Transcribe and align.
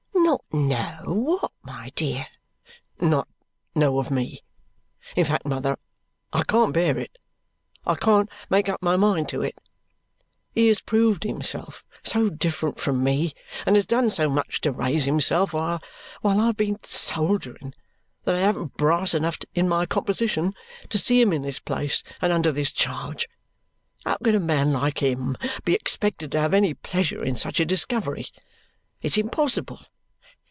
"Not 0.13 0.41
know 0.53 1.01
what, 1.13 1.51
my 1.61 1.89
dear?" 1.93 2.27
"Not 3.01 3.27
know 3.75 3.99
of 3.99 4.09
me. 4.09 4.43
In 5.15 5.25
fact, 5.25 5.45
mother, 5.45 5.75
I 6.31 6.43
can't 6.45 6.73
bear 6.73 6.97
it; 6.97 7.17
I 7.85 7.95
can't 7.95 8.29
make 8.49 8.69
up 8.69 8.81
my 8.81 8.95
mind 8.95 9.27
to 9.29 9.41
it. 9.41 9.57
He 10.55 10.67
has 10.69 10.79
proved 10.79 11.23
himself 11.23 11.83
so 12.03 12.29
different 12.29 12.79
from 12.79 13.03
me 13.03 13.33
and 13.65 13.75
has 13.75 13.85
done 13.85 14.09
so 14.09 14.29
much 14.29 14.61
to 14.61 14.71
raise 14.71 15.03
himself 15.03 15.51
while 15.51 15.79
I've 16.23 16.55
been 16.57 16.81
soldiering 16.81 17.73
that 18.23 18.35
I 18.35 18.39
haven't 18.39 18.77
brass 18.77 19.13
enough 19.13 19.39
in 19.53 19.67
my 19.67 19.85
composition 19.85 20.53
to 20.89 20.97
see 20.97 21.19
him 21.21 21.33
in 21.33 21.41
this 21.41 21.59
place 21.59 22.03
and 22.21 22.31
under 22.31 22.53
this 22.53 22.71
charge. 22.71 23.27
How 24.05 24.15
could 24.23 24.35
a 24.35 24.39
man 24.39 24.71
like 24.71 25.01
him 25.03 25.35
be 25.65 25.73
expected 25.73 26.31
to 26.31 26.39
have 26.39 26.53
any 26.53 26.73
pleasure 26.73 27.21
in 27.21 27.35
such 27.35 27.59
a 27.59 27.65
discovery? 27.65 28.27
It's 29.01 29.17
impossible. 29.17 29.81